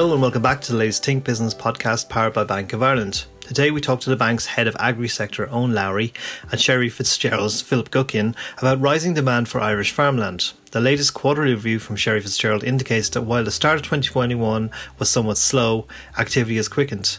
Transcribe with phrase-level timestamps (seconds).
[0.00, 3.26] Hello and welcome back to the latest Think Business podcast powered by Bank of Ireland.
[3.40, 6.14] Today we talk to the bank's head of agri sector, Eoin Lowry,
[6.50, 10.52] and Sherry Fitzgerald's Philip Guckian about rising demand for Irish farmland.
[10.70, 15.10] The latest quarterly review from Sherry Fitzgerald indicates that while the start of 2021 was
[15.10, 15.86] somewhat slow,
[16.16, 17.18] activity has quickened.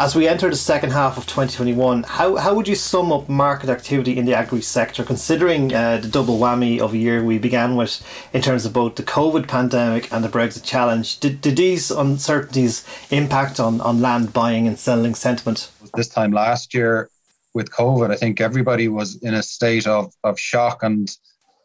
[0.00, 3.68] As we enter the second half of 2021, how, how would you sum up market
[3.68, 7.74] activity in the agri sector, considering uh, the double whammy of a year we began
[7.74, 8.00] with
[8.32, 11.18] in terms of both the COVID pandemic and the Brexit challenge?
[11.18, 15.68] Did, did these uncertainties impact on, on land buying and selling sentiment?
[15.94, 17.10] This time last year
[17.52, 21.10] with COVID, I think everybody was in a state of, of shock and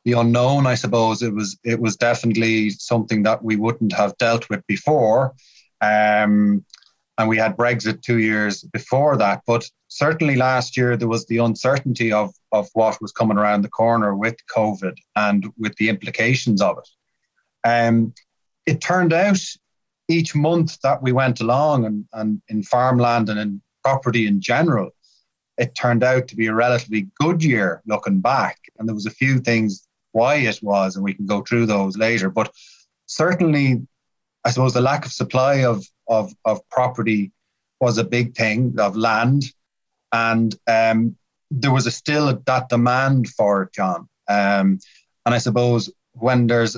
[0.06, 1.22] the unknown, I suppose.
[1.22, 5.36] It was it was definitely something that we wouldn't have dealt with before.
[5.82, 6.66] Um,
[7.24, 9.44] and we had Brexit two years before that.
[9.48, 13.70] But certainly last year there was the uncertainty of of what was coming around the
[13.70, 16.90] corner with COVID and with the implications of it.
[17.66, 18.14] Um,
[18.66, 19.40] it turned out
[20.10, 24.90] each month that we went along and, and in farmland and in property in general,
[25.58, 28.58] it turned out to be a relatively good year looking back.
[28.78, 31.98] And there was a few things why it was, and we can go through those
[31.98, 32.30] later.
[32.30, 32.52] But
[33.06, 33.88] certainly,
[34.44, 37.32] I suppose the lack of supply of of, of property
[37.80, 39.44] was a big thing of land,
[40.12, 41.16] and um,
[41.52, 44.08] there was a still that demand for it, John.
[44.28, 44.80] Um,
[45.26, 46.78] and I suppose when there's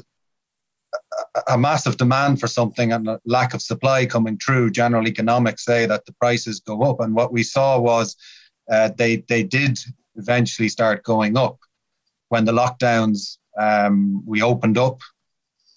[1.47, 5.85] a, massive demand for something and a lack of supply coming through, general economics say
[5.85, 6.99] that the prices go up.
[6.99, 8.15] And what we saw was
[8.69, 9.77] uh, they they did
[10.15, 11.57] eventually start going up
[12.29, 15.01] when the lockdowns um, we opened up.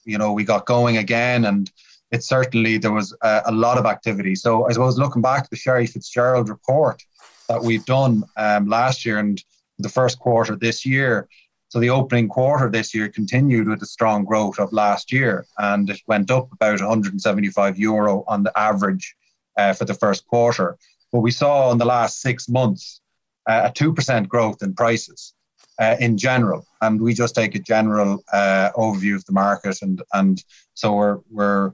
[0.04, 1.70] You know, we got going again, and
[2.10, 4.34] it certainly there was a, a, lot of activity.
[4.34, 7.02] So I suppose looking back, the Sherry Fitzgerald report
[7.48, 9.42] that we've done um, last year and
[9.78, 11.28] the first quarter this year.
[11.68, 15.90] So the opening quarter this year continued with the strong growth of last year, and
[15.90, 19.14] it went up about 175 euro on the average
[19.58, 20.78] uh, for the first quarter.
[21.12, 23.02] But we saw in the last six months
[23.46, 25.34] uh, a two percent growth in prices.
[25.80, 30.02] Uh, in general, and we just take a general uh, overview of the market, and
[30.12, 30.42] and
[30.74, 31.72] so we're we're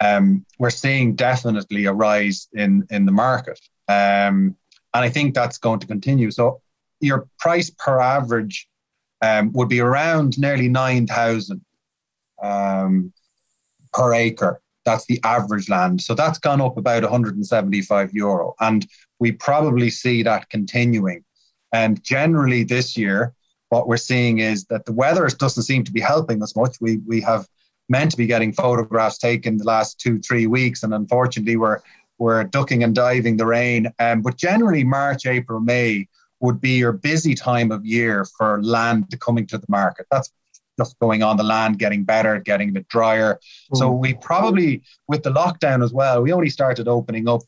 [0.00, 3.58] um, we're seeing definitely a rise in in the market,
[3.88, 4.56] um,
[4.94, 6.30] and I think that's going to continue.
[6.30, 6.60] So
[7.00, 8.68] your price per average
[9.22, 11.64] um, would be around nearly nine thousand
[12.42, 13.12] um,
[13.92, 14.60] per acre.
[14.84, 16.00] That's the average land.
[16.00, 18.86] So that's gone up about 175 euro, and
[19.18, 21.24] we probably see that continuing.
[21.72, 23.34] And generally, this year,
[23.70, 26.76] what we're seeing is that the weather doesn't seem to be helping us much.
[26.80, 27.46] We we have
[27.88, 30.82] meant to be getting photographs taken the last two, three weeks.
[30.82, 31.80] And unfortunately, we're,
[32.18, 33.92] we're ducking and diving the rain.
[33.98, 36.08] Um, but generally, March, April, May
[36.40, 40.06] would be your busy time of year for land coming to the market.
[40.10, 40.32] That's
[40.78, 43.40] just going on the land, getting better, getting a bit drier.
[43.72, 43.78] Mm.
[43.78, 47.40] So we probably, with the lockdown as well, we only started opening up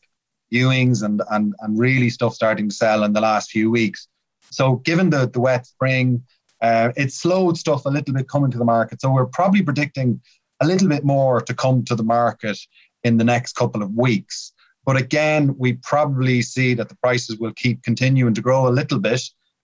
[0.51, 4.07] viewings and, and, and really stuff starting to sell in the last few weeks.
[4.49, 6.23] So given the, the wet spring,
[6.61, 9.01] uh, it slowed stuff a little bit coming to the market.
[9.01, 10.21] So we're probably predicting
[10.61, 12.59] a little bit more to come to the market
[13.03, 14.51] in the next couple of weeks.
[14.85, 18.99] But again, we probably see that the prices will keep continuing to grow a little
[18.99, 19.21] bit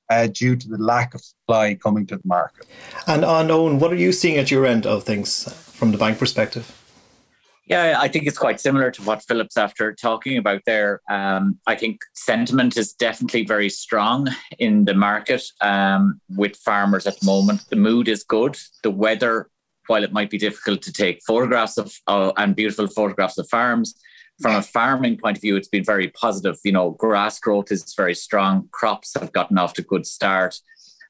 [0.09, 2.67] uh, due to the lack of supply coming to the market.
[3.07, 6.19] And on Eoin, what are you seeing at your end of things from the bank
[6.19, 6.84] perspective?
[7.68, 11.02] Yeah, I think it's quite similar to what Philip's after talking about there.
[11.09, 14.28] Um, I think sentiment is definitely very strong
[14.59, 17.68] in the market um, with farmers at the moment.
[17.70, 18.56] The mood is good.
[18.84, 19.50] The weather,
[19.88, 23.96] while it might be difficult to take photographs of uh, and beautiful photographs of farms,
[24.42, 26.58] from a farming point of view, it's been very positive.
[26.64, 28.68] You know, grass growth is very strong.
[28.72, 30.59] Crops have gotten off to a good start.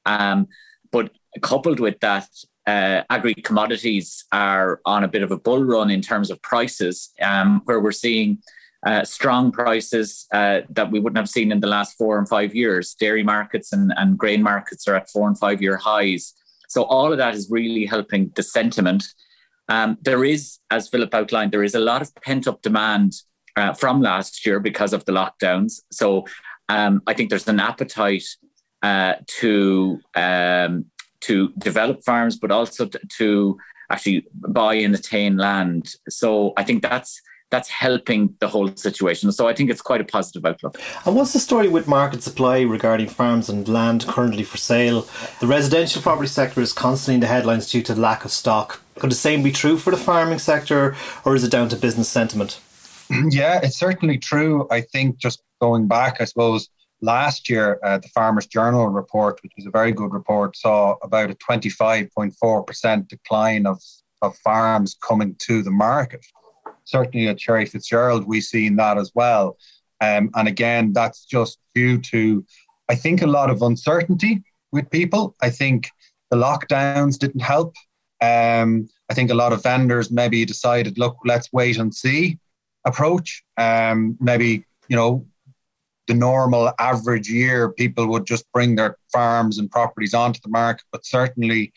[0.06, 0.48] Um,
[0.92, 1.10] but
[1.42, 2.28] coupled with that,
[2.66, 7.12] uh, agri commodities are on a bit of a bull run in terms of prices,
[7.22, 8.38] um, where we're seeing
[8.84, 12.54] uh, strong prices uh, that we wouldn't have seen in the last four and five
[12.54, 12.94] years.
[12.94, 16.34] Dairy markets and, and grain markets are at four and five year highs.
[16.68, 19.04] So all of that is really helping the sentiment.
[19.68, 23.14] Um, there is, as Philip outlined, there is a lot of pent up demand
[23.56, 25.80] uh, from last year because of the lockdowns.
[25.90, 26.26] So
[26.68, 28.26] um, I think there's an appetite
[28.82, 30.86] uh, to um,
[31.20, 33.58] to develop farms, but also to, to
[33.90, 35.94] actually buy and attain land.
[36.08, 37.20] So I think that's
[37.50, 39.30] that's helping the whole situation.
[39.30, 40.80] So I think it's quite a positive outlook.
[41.04, 45.06] And what's the story with market supply regarding farms and land currently for sale?
[45.40, 48.80] The residential property sector is constantly in the headlines due to lack of stock.
[48.98, 52.08] Could the same be true for the farming sector, or is it down to business
[52.08, 52.60] sentiment?
[53.30, 54.66] Yeah, it's certainly true.
[54.68, 56.68] I think just going back, I suppose
[57.00, 61.30] last year, uh, the Farmers Journal report, which was a very good report, saw about
[61.30, 63.80] a 25.4% decline of
[64.22, 66.24] of farms coming to the market.
[66.84, 69.56] Certainly at Sherry Fitzgerald, we've seen that as well.
[70.00, 72.44] Um, and again, that's just due to,
[72.88, 74.42] I think, a lot of uncertainty
[74.72, 75.34] with people.
[75.40, 75.90] I think
[76.30, 77.74] the lockdowns didn't help.
[78.20, 82.38] Um, I think a lot of vendors maybe decided, look, let's wait and see
[82.84, 83.44] approach.
[83.56, 85.26] Um, maybe, you know,
[86.06, 90.84] the normal average year, people would just bring their farms and properties onto the market.
[90.92, 91.72] But certainly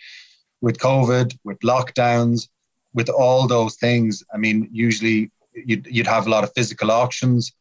[0.61, 2.47] with COVID, with lockdowns,
[2.93, 7.53] with all those things, I mean, usually you'd, you'd have a lot of physical auctions.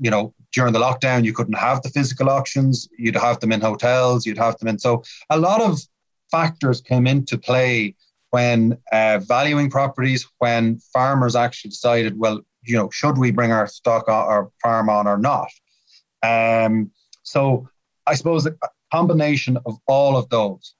[0.00, 2.88] You know, during the lockdown, you couldn't have the physical auctions.
[2.96, 4.26] You'd have them in hotels.
[4.26, 4.78] You'd have them in.
[4.78, 5.80] So a lot of
[6.30, 7.96] factors came into play
[8.30, 13.66] when uh, valuing properties, when farmers actually decided, well, you know, should we bring our
[13.66, 15.48] stock on, our farm on or not?
[16.22, 16.90] Um,
[17.22, 17.68] so
[18.06, 18.54] I suppose a
[18.92, 20.74] combination of all of those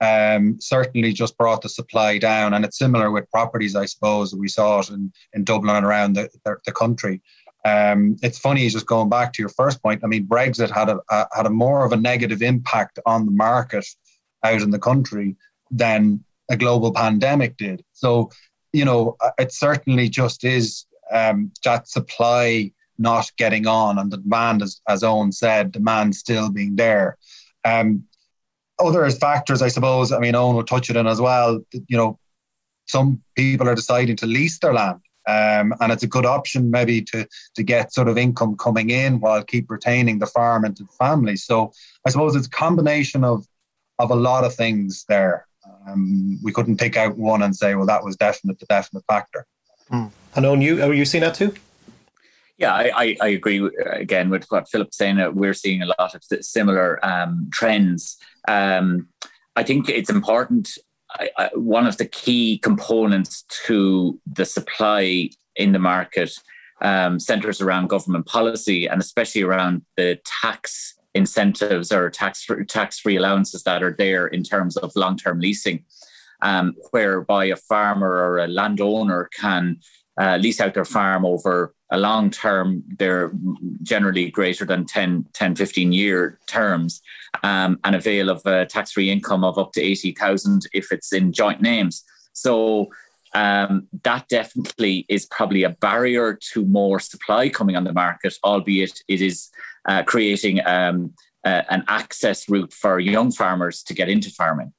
[0.00, 2.54] um, certainly just brought the supply down.
[2.54, 4.34] And it's similar with properties, I suppose.
[4.34, 7.22] We saw it in, in Dublin and around the, the, the country.
[7.64, 10.02] Um, it's funny, just going back to your first point.
[10.04, 13.32] I mean, Brexit had a, a, had a more of a negative impact on the
[13.32, 13.86] market
[14.44, 15.34] out in the country
[15.70, 17.82] than a global pandemic did.
[17.92, 18.30] So,
[18.72, 24.62] you know, it certainly just is um, that supply not getting on and the demand,
[24.62, 27.16] as, as Eoin said, demand still being there.
[27.64, 28.04] Um,
[28.78, 31.60] other factors, I suppose, I mean, Eoin will touch it on as well.
[31.72, 32.18] You know,
[32.86, 35.00] some people are deciding to lease their land.
[35.28, 37.26] Um, and it's a good option maybe to
[37.56, 41.34] to get sort of income coming in while keep retaining the farm and the family.
[41.34, 41.72] So
[42.06, 43.44] I suppose it's a combination of
[43.98, 45.48] of a lot of things there.
[45.88, 49.46] Um, we couldn't pick out one and say, well, that was definite the definite factor.
[49.90, 50.12] Mm.
[50.36, 51.54] And on you, are you seeing that too?
[52.58, 55.20] Yeah, I, I, agree again with what Philip's saying.
[55.20, 58.16] Uh, we're seeing a lot of similar um, trends.
[58.48, 59.08] Um,
[59.56, 60.78] I think it's important.
[61.10, 66.32] I, I, one of the key components to the supply in the market
[66.80, 73.16] um, centers around government policy and especially around the tax incentives or tax tax free
[73.16, 75.84] allowances that are there in terms of long term leasing,
[76.40, 79.78] um, whereby a farmer or a landowner can
[80.18, 83.32] uh, lease out their farm over a long term, they're
[83.82, 87.00] generally greater than 10, 10 15 year terms,
[87.42, 91.32] um, and avail of a tax free income of up to 80,000 if it's in
[91.32, 92.04] joint names.
[92.32, 92.90] So
[93.34, 99.02] um, that definitely is probably a barrier to more supply coming on the market, albeit
[99.08, 99.50] it is
[99.86, 101.12] uh, creating um,
[101.44, 104.72] uh, an access route for young farmers to get into farming.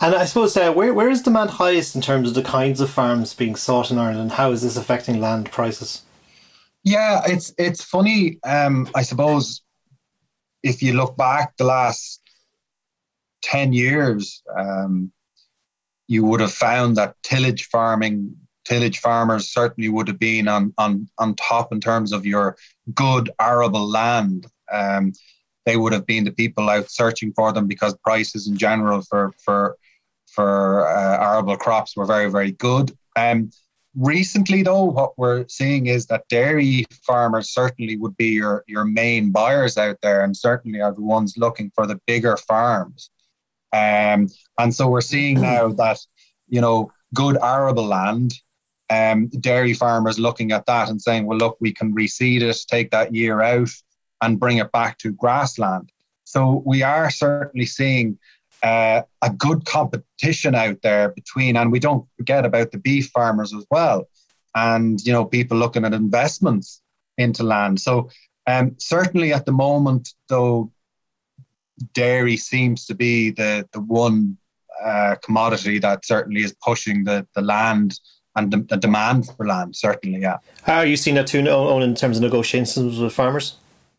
[0.00, 2.88] And I suppose uh, where where is demand highest in terms of the kinds of
[2.88, 4.32] farms being sought in Ireland?
[4.32, 6.02] How is this affecting land prices?
[6.86, 8.38] Yeah, it's it's funny.
[8.44, 9.60] Um, I suppose
[10.62, 12.22] if you look back the last
[13.42, 15.10] ten years, um,
[16.06, 21.08] you would have found that tillage farming, tillage farmers certainly would have been on on
[21.18, 22.56] on top in terms of your
[22.94, 24.46] good arable land.
[24.72, 25.12] Um,
[25.64, 29.34] they would have been the people out searching for them because prices in general for
[29.44, 29.76] for
[30.28, 32.96] for uh, arable crops were very very good.
[33.16, 33.50] Um,
[33.96, 39.30] recently, though, what we're seeing is that dairy farmers certainly would be your your main
[39.30, 43.10] buyers out there, and certainly are the ones looking for the bigger farms.
[43.72, 45.98] Um, and so we're seeing now that
[46.48, 48.34] you know good arable land
[48.90, 52.90] um, dairy farmers looking at that and saying, well, look, we can reseed it, take
[52.90, 53.70] that year out,
[54.22, 55.90] and bring it back to grassland.
[56.24, 58.18] So we are certainly seeing
[58.62, 63.54] uh, a good competition out there between, and we don't forget about the beef farmers
[63.54, 64.08] as well,
[64.54, 66.80] and you know people looking at investments
[67.18, 67.80] into land.
[67.80, 68.10] So
[68.46, 70.72] um, certainly at the moment, though,
[71.92, 74.36] dairy seems to be the the one
[74.82, 77.98] uh, commodity that certainly is pushing the the land
[78.36, 79.74] and the, the, demand for land.
[79.74, 80.36] Certainly, yeah.
[80.64, 83.56] How are you seeing that too, Eoin, in terms of negotiations with farmers?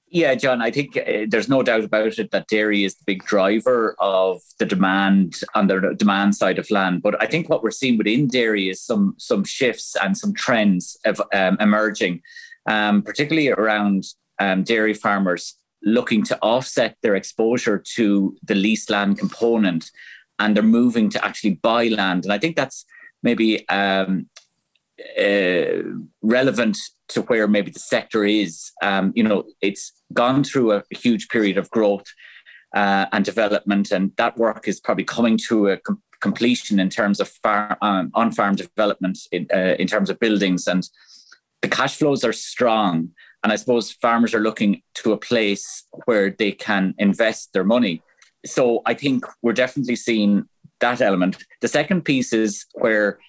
[0.10, 3.26] Yeah, John, I think uh, there's no doubt about it that dairy is the big
[3.26, 7.02] driver of the demand on the demand side of land.
[7.02, 10.98] But I think what we're seeing within dairy is some some shifts and some trends
[11.04, 12.22] of, um, emerging,
[12.68, 14.06] um, particularly around
[14.40, 19.92] um, dairy farmers looking to offset their exposure to the leased land component,
[20.40, 22.24] and they're moving to actually buy land.
[22.24, 22.86] And I think that's
[23.24, 24.30] maybe um,
[25.18, 25.84] uh,
[26.22, 26.78] relevant
[27.10, 28.72] to where maybe the sector is.
[28.82, 32.06] Um, you know, it's gone through a huge period of growth
[32.76, 37.20] uh, and development, and that work is probably coming to a com- completion in terms
[37.20, 40.90] of farm, um, on-farm development in, uh, in terms of buildings, and
[41.62, 43.10] the cash flows are strong.
[43.44, 48.02] And I suppose farmers are looking to a place where they can invest their money.
[48.46, 50.48] So I think we're definitely seeing
[50.80, 51.38] that element.
[51.62, 53.20] The second piece is where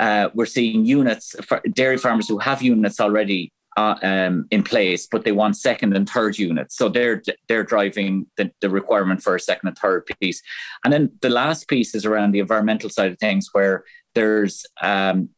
[0.00, 1.34] uh, we're seeing units,
[1.72, 6.08] dairy farmers who have units already uh, um, in place, but they want second and
[6.08, 6.76] third units.
[6.76, 10.42] So they're they're driving the, the requirement for a second and third piece.
[10.84, 13.84] And then the last piece is around the environmental side of things, where
[14.14, 15.28] there's um,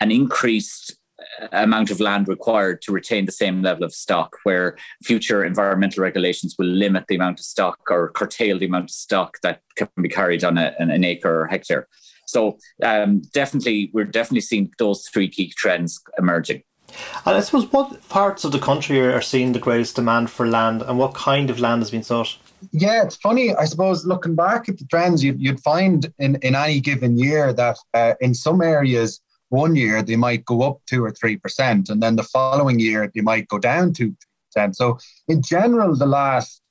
[0.00, 0.96] an increased
[1.42, 6.02] uh, amount of land required to retain the same level of stock, where future environmental
[6.02, 9.88] regulations will limit the amount of stock or curtail the amount of stock that can
[10.00, 11.88] be carried on a, an acre or hectare.
[12.26, 16.62] So um, definitely, we're definitely seeing those three key trends emerging.
[17.24, 20.82] And I suppose what parts of the country are seeing the greatest demand for land,
[20.82, 22.36] and what kind of land has been sought?
[22.72, 23.54] Yeah, it's funny.
[23.54, 27.52] I suppose looking back at the trends, you'd, you'd find in, in any given year
[27.52, 31.88] that uh, in some areas, one year they might go up two or three percent,
[31.88, 34.14] and then the following year they might go down two
[34.48, 34.76] percent.
[34.76, 36.62] So, in general, the last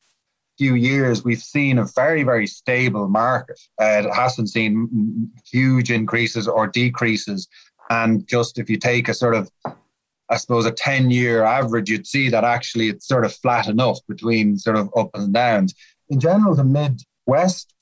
[0.57, 3.59] few years, we've seen a very, very stable market.
[3.81, 7.47] Uh, it hasn't seen huge increases or decreases.
[7.89, 9.49] And just if you take a sort of,
[10.29, 13.99] I suppose, a 10 year average, you'd see that actually it's sort of flat enough
[14.07, 15.75] between sort of up and downs.
[16.09, 17.73] In general, the Midwest,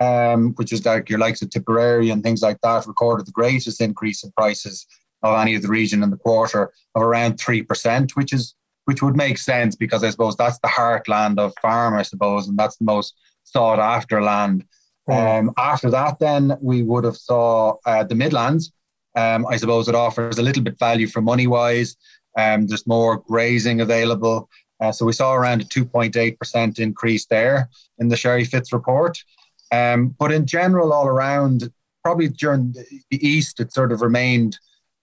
[0.00, 3.80] um, which is like your likes of Tipperary and things like that, recorded the greatest
[3.80, 4.86] increase in prices
[5.22, 8.54] of any of the region in the quarter of around 3%, which is
[8.86, 12.58] which would make sense because I suppose that's the heartland of farm, I suppose, and
[12.58, 13.14] that's the most
[13.44, 14.64] sought after land.
[15.08, 18.72] Um, after that, then we would have saw uh, the Midlands.
[19.14, 21.96] Um, I suppose it offers a little bit value for money wise.
[22.36, 24.48] Um, there's more grazing available.
[24.80, 29.18] Uh, so we saw around a 2.8% increase there in the Sherry Fitz report.
[29.72, 31.72] Um, but in general, all around,
[32.04, 34.58] probably during the East, it sort of remained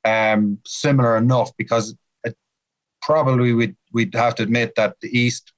[0.06, 1.96] um, similar enough because
[3.06, 5.54] probably we'd we'd have to admit that the east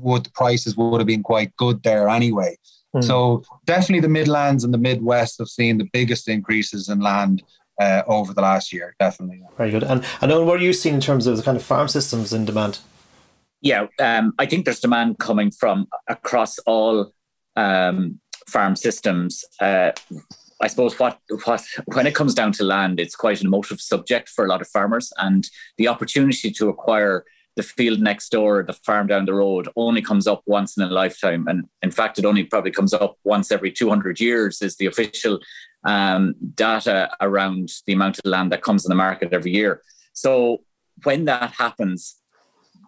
[0.00, 2.56] would the prices would have been quite good there anyway.
[2.94, 3.04] Mm.
[3.04, 7.42] So definitely the Midlands and the Midwest have seen the biggest increases in land
[7.80, 8.94] uh, over the last year.
[8.98, 9.42] Definitely.
[9.56, 9.84] Very good.
[9.84, 12.32] And I know what are you seeing in terms of the kind of farm systems
[12.32, 12.80] in demand?
[13.60, 17.12] Yeah, um, I think there's demand coming from across all
[17.56, 19.44] um, farm systems.
[19.60, 19.92] Uh,
[20.60, 24.28] I suppose what what when it comes down to land, it's quite an emotive subject
[24.28, 27.24] for a lot of farmers, and the opportunity to acquire
[27.56, 30.86] the field next door, the farm down the road, only comes up once in a
[30.86, 34.62] lifetime, and in fact, it only probably comes up once every 200 years.
[34.62, 35.38] Is the official
[35.84, 39.82] um, data around the amount of land that comes in the market every year.
[40.12, 40.62] So
[41.04, 42.16] when that happens,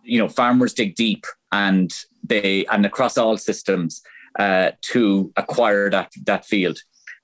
[0.03, 1.93] you know, farmers dig deep, and
[2.25, 4.03] they and across all systems
[4.39, 6.79] uh, to acquire that that field.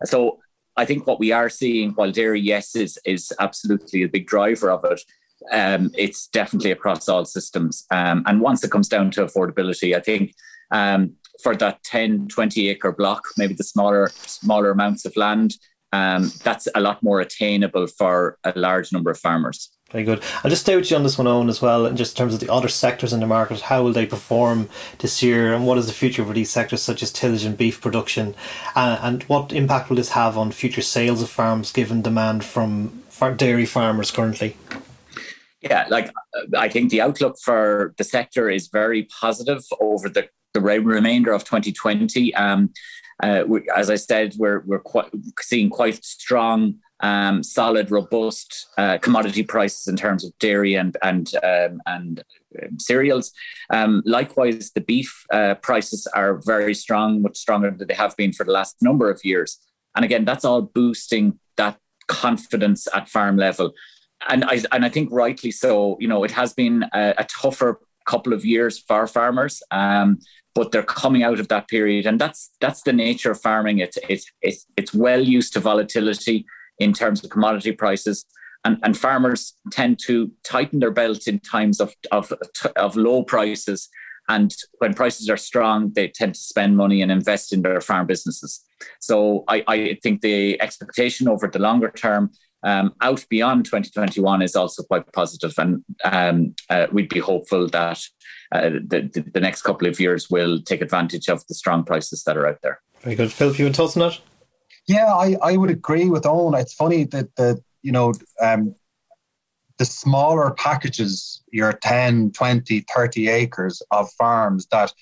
[0.05, 0.39] So
[0.77, 4.71] I think what we are seeing, while dairy, yes, is is absolutely a big driver
[4.71, 5.01] of it.
[5.53, 7.85] Um, it's definitely across all systems.
[7.91, 10.35] Um, and once it comes down to affordability, I think
[10.71, 15.57] um, for that 10, 20 acre block, maybe the smaller smaller amounts of land,
[15.93, 19.76] um, that's a lot more attainable for a large number of farmers.
[19.93, 20.21] Very good.
[20.43, 21.87] I'll just stay with you on this one, Eoin, as well.
[21.87, 24.69] And just in terms of the other sectors in the market, how will they perform
[24.99, 27.81] this year, and what is the future for these sectors such as tillage and beef
[27.81, 28.35] production,
[28.75, 33.05] uh, and what impact will this have on future sales of farms, given demand from
[33.37, 34.57] dairy farmers currently?
[35.61, 36.13] Yeah, like
[36.57, 41.45] I think the outlook for the sector is very positive over the the remainder of
[41.45, 42.35] 2020.
[42.35, 42.73] Um,
[43.23, 48.99] uh, we, as I said, we're we're quite, seeing quite strong um, solid, robust uh,
[48.99, 52.25] commodity prices in terms of dairy and and um, and
[52.63, 53.33] um, cereals.
[53.71, 58.33] Um, likewise, the beef uh, prices are very strong, much stronger than they have been
[58.33, 59.59] for the last number of years.
[59.95, 63.73] And again, that's all boosting that confidence at farm level.
[64.29, 65.97] And I and I think rightly so.
[66.01, 69.63] You know, it has been a, a tougher couple of years for farmers.
[69.71, 70.19] Um,
[70.55, 73.79] but they're coming out of that period, and that's that's the nature of farming.
[73.79, 76.47] It's it's it's, it's well used to volatility
[76.79, 78.25] in terms of commodity prices.
[78.65, 82.33] And, and farmers tend to tighten their belts in times of, of,
[82.75, 83.89] of low prices.
[84.29, 88.07] And when prices are strong, they tend to spend money and invest in their farm
[88.07, 88.61] businesses.
[88.99, 94.57] So I, I think the expectation over the longer term um, out beyond 2021 is
[94.57, 98.03] also quite positive, and um, uh, we'd be hopeful that
[98.51, 102.37] uh, the, the, next couple of years will take advantage of the strong prices that
[102.37, 102.81] are out there.
[103.03, 103.55] Very good, Phil.
[103.55, 104.19] You want to on that?
[104.87, 106.61] Yeah, I, I would agree with Eoin.
[106.61, 108.75] It's funny that the you know um,
[109.79, 114.93] the smaller packages, your 10, 20, 30 acres of farms that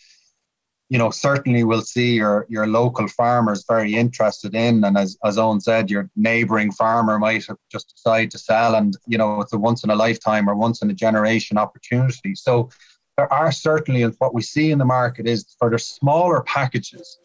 [0.91, 5.39] you know certainly will see your your local farmers very interested in and as, as
[5.39, 9.59] Eoin said your neighboring farmer might just decide to sell and you know it's a
[9.59, 12.69] once in a lifetime or once in a generation opportunity so
[13.17, 17.19] there are certainly and what we see in the market is for the smaller packages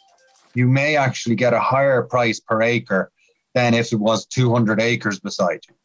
[0.54, 3.12] you may actually get a higher price per acre
[3.54, 5.76] than if it was 200 acres beside you.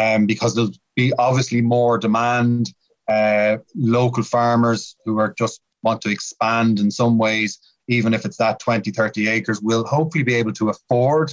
[0.00, 2.72] Um, because there'll be obviously more demand.
[3.08, 8.36] Uh, local farmers who are just want to expand in some ways, even if it's
[8.38, 11.32] that 20, 30 acres, will hopefully be able to afford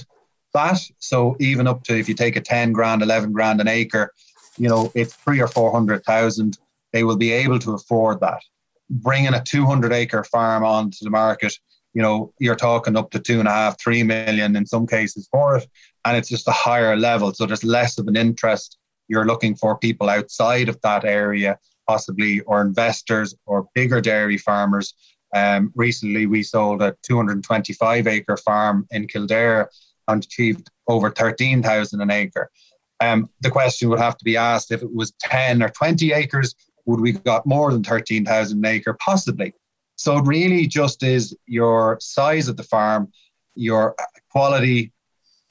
[0.54, 0.80] that.
[1.00, 4.12] So even up to if you take a 10 grand, 11 grand an acre,
[4.56, 6.56] you know, if three or 400,000,
[6.92, 8.40] they will be able to afford that.
[8.88, 11.58] Bringing a 200 acre farm onto the market
[11.94, 15.28] you know, you're talking up to two and a half, three million in some cases
[15.30, 15.68] for it.
[16.04, 17.32] And it's just a higher level.
[17.32, 18.78] So there's less of an interest.
[19.08, 21.58] You're looking for people outside of that area,
[21.88, 24.94] possibly, or investors or bigger dairy farmers.
[25.34, 29.68] Um, recently, we sold a 225 acre farm in Kildare
[30.08, 32.50] and achieved over 13,000 an acre.
[33.00, 36.54] Um, the question would have to be asked if it was 10 or 20 acres,
[36.86, 38.96] would we got more than 13,000 an acre?
[39.04, 39.54] Possibly.
[40.04, 43.10] So it really just is your size of the farm,
[43.54, 43.96] your
[44.30, 44.92] quality,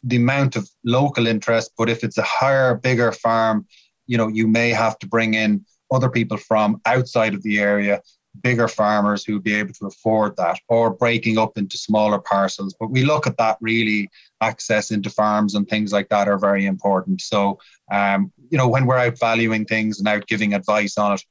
[0.03, 1.71] the amount of local interest.
[1.75, 3.65] But if it's a higher, bigger farm,
[4.05, 7.99] you know, you may have to bring in other people from outside of the area,
[8.43, 12.75] bigger farmers who would be able to afford that, or breaking up into smaller parcels.
[12.79, 14.07] But we look at that really,
[14.39, 17.21] access into farms and things like that are very important.
[17.21, 17.57] So,
[17.91, 21.23] um, you know, when we're out valuing things and out giving advice on it,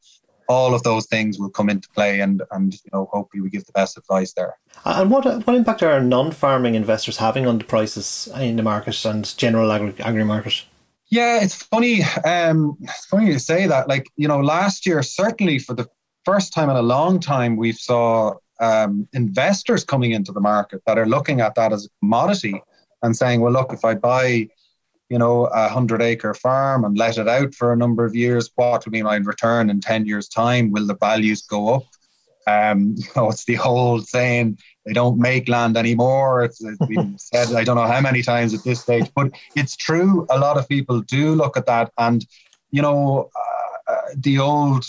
[0.49, 3.65] all of those things will come into play and and you know hopefully we give
[3.65, 4.57] the best advice there.
[4.85, 9.37] And what what impact are non-farming investors having on the prices in the market and
[9.37, 10.65] general agri, agri market?
[11.09, 13.89] Yeah it's funny um it's funny to say that.
[13.89, 15.87] Like you know last year certainly for the
[16.25, 20.97] first time in a long time we saw um, investors coming into the market that
[20.97, 22.63] are looking at that as a commodity
[23.03, 24.47] and saying well look if i buy
[25.13, 28.51] you know, a hundred acre farm and let it out for a number of years,
[28.55, 30.71] what will be my return in 10 years time?
[30.71, 31.85] Will the values go up?
[32.47, 36.45] Um, you know, it's the old saying they don't make land anymore.
[36.45, 39.77] It's, it's been said, I don't know how many times at this stage, but it's
[39.77, 40.27] true.
[40.31, 41.93] A lot of people do look at that.
[41.99, 42.25] And,
[42.71, 44.87] you know, uh, uh the old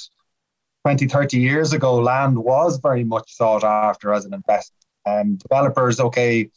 [0.85, 4.85] 20, 30 years ago, land was very much sought after as an investment.
[5.05, 6.49] And developers, okay,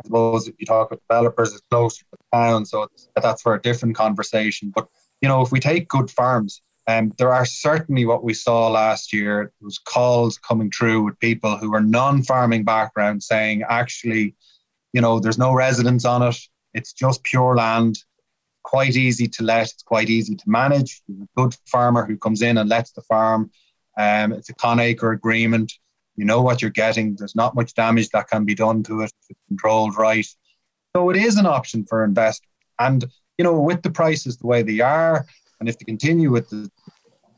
[0.00, 3.54] I suppose if you talk with developers, it's closer to the town, so that's for
[3.54, 4.72] a different conversation.
[4.74, 4.88] But
[5.20, 9.12] you know, if we take good farms, um, there are certainly what we saw last
[9.12, 9.52] year.
[9.60, 14.34] Was calls coming through with people who were non-farming background saying, actually,
[14.92, 16.36] you know, there's no residence on it.
[16.74, 17.98] It's just pure land.
[18.62, 19.64] Quite easy to let.
[19.64, 21.02] It's quite easy to manage.
[21.08, 23.50] a good farmer who comes in and lets the farm.
[23.98, 25.72] Um, it's a conacre agreement.
[26.16, 27.14] You know what you're getting.
[27.14, 30.26] There's not much damage that can be done to it if it's controlled right.
[30.94, 32.48] So it is an option for investors.
[32.78, 33.04] And,
[33.38, 35.26] you know, with the prices the way they are,
[35.60, 36.70] and if they continue with the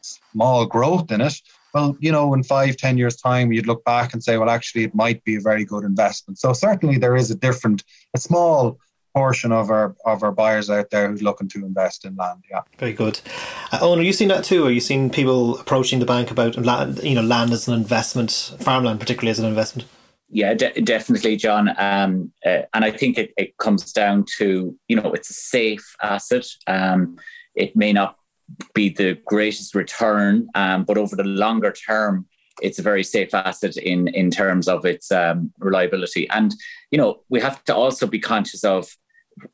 [0.00, 1.40] small growth in it,
[1.74, 4.84] well, you know, in five, ten years' time, you'd look back and say, well, actually,
[4.84, 6.38] it might be a very good investment.
[6.38, 8.78] So certainly there is a different, a small
[9.18, 12.44] portion of our of our buyers out there who's looking to invest in land.
[12.48, 13.20] Yeah, very good.
[13.72, 14.64] Uh, Eoin, are you seeing that too?
[14.64, 18.54] Are you seeing people approaching the bank about land, you know, land as an investment,
[18.60, 19.88] farmland particularly as an investment?
[20.30, 21.74] Yeah, de- definitely, John.
[21.78, 25.96] Um, uh, and I think it, it comes down to you know it's a safe
[26.00, 26.46] asset.
[26.68, 27.18] Um,
[27.56, 28.16] it may not
[28.72, 32.26] be the greatest return, um, but over the longer term,
[32.62, 36.28] it's a very safe asset in in terms of its um, reliability.
[36.30, 36.54] And
[36.92, 38.96] you know, we have to also be conscious of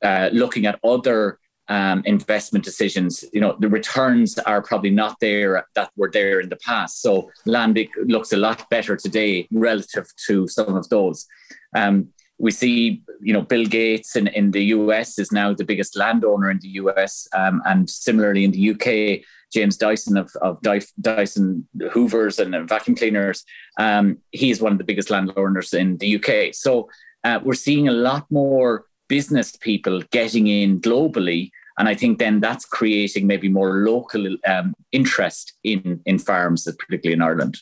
[0.03, 3.25] uh, looking at other um, investment decisions.
[3.33, 7.01] You know, the returns are probably not there that were there in the past.
[7.01, 11.27] So land looks a lot better today relative to some of those.
[11.75, 15.97] Um, we see, you know, Bill Gates in, in the US is now the biggest
[15.97, 20.61] landowner in the US, um, and similarly in the UK, James Dyson of, of
[21.01, 23.45] Dyson Hoovers and vacuum cleaners,
[23.79, 26.53] um, he is one of the biggest landowners in the UK.
[26.53, 26.91] So
[27.23, 31.51] uh, we're seeing a lot more business people getting in globally.
[31.79, 37.15] And I think then that's creating maybe more local um, interest in, in farms, particularly
[37.15, 37.59] in Ireland.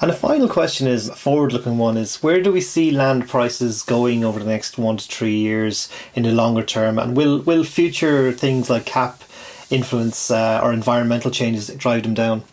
[0.00, 3.28] And the final question is a forward looking one is where do we see land
[3.28, 6.98] prices going over the next one to three years in the longer term?
[6.98, 9.22] And will, will future things like CAP
[9.70, 12.44] influence uh, or environmental changes drive them down?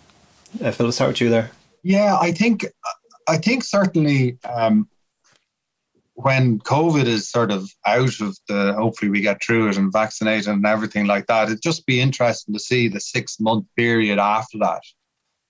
[0.63, 1.51] Uh, Phil, start with you there.
[1.83, 2.65] Yeah, I think
[3.27, 4.87] I think certainly um,
[6.23, 10.47] when COVID is sort of out of the, hopefully we get through it and vaccinated
[10.47, 14.57] and everything like that, it'd just be interesting to see the six month period after
[14.59, 14.81] that.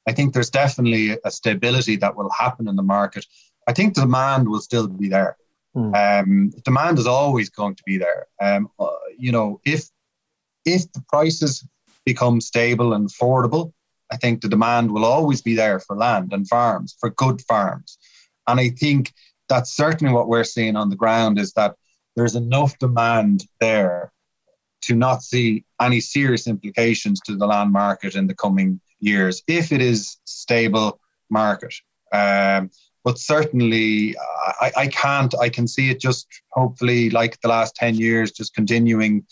[0.08, 3.26] I think there's definitely a stability that will happen in the market.
[3.68, 5.38] I think the demand will still be there.
[5.76, 5.96] Mm.
[5.96, 8.28] Um, demand is always going to be there.
[8.42, 9.90] Um, uh, you know, if
[10.66, 11.66] if the prices
[12.06, 13.74] become stable and affordable,
[14.12, 17.98] I think the demand will always be there for land and farms, for good farms.
[18.48, 19.14] And I think
[19.50, 21.76] that's certainly what we're seeing on the ground is that
[22.16, 24.12] there's enough demand there
[24.82, 29.72] to not see any serious implications to the land market in the coming years if
[29.72, 31.74] it is stable market.
[32.12, 32.70] Um,
[33.04, 34.16] but certainly,
[34.62, 35.34] I, I can't.
[35.40, 39.26] I can see it just hopefully like the last ten years, just continuing.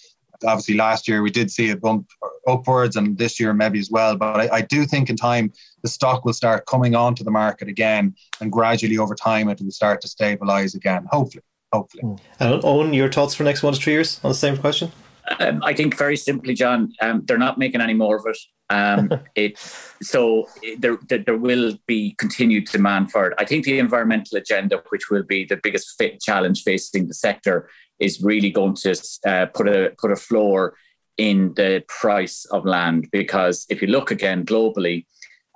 [0.46, 2.10] Obviously, last year we did see a bump
[2.48, 4.16] upwards, and this year maybe as well.
[4.16, 5.52] But I, I do think in time
[5.84, 9.72] the stock will start coming onto the market again, and gradually over time it will
[9.72, 11.06] start to stabilize again.
[11.12, 12.04] Hopefully, hopefully.
[12.04, 12.16] Hmm.
[12.40, 14.92] And Eoin, your thoughts for next one to three years on the same question?
[15.40, 18.38] Um, I think very simply, John, um, they're not making any more of it.
[18.70, 19.58] Um, it
[20.02, 20.48] so
[20.80, 23.34] there, there, will be continued demand for it.
[23.38, 28.22] I think the environmental agenda, which will be the biggest challenge facing the sector, is
[28.22, 30.76] really going to uh, put a put a floor
[31.18, 35.06] in the price of land because if you look again globally,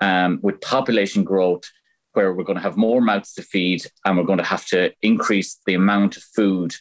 [0.01, 1.63] um, with population growth,
[2.13, 4.91] where we're going to have more mouths to feed and we're going to have to
[5.01, 6.75] increase the amount of food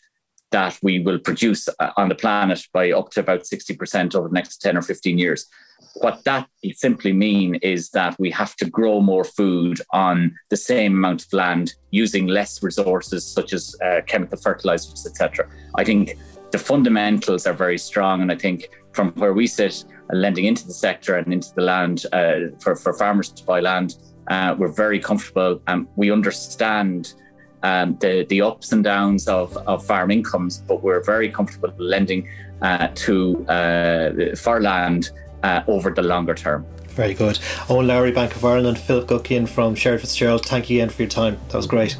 [0.53, 4.35] that we will produce uh, on the planet by up to about 60% over the
[4.35, 5.47] next 10 or 15 years.
[5.95, 10.95] What that simply mean is that we have to grow more food on the same
[10.95, 15.49] amount of land using less resources such as uh, chemical fertilizers, etc.
[15.77, 16.17] I think
[16.51, 20.67] the fundamentals are very strong, and I think from where we sit, uh, lending into
[20.67, 23.97] the sector and into the land uh, for, for farmers to buy land,
[24.29, 27.15] uh, we're very comfortable and we understand
[27.63, 32.29] um, the, the ups and downs of, of farm incomes, but we're very comfortable lending
[32.63, 35.11] uh, to uh, land
[35.45, 36.67] uh, over the longer term.
[36.89, 37.37] Very good.
[37.69, 41.09] Eoin Lowry, Bank of Ireland, Philip Guckian from Sherry Fitzgerald, thank you again for your
[41.09, 41.39] time.
[41.49, 41.97] That was great.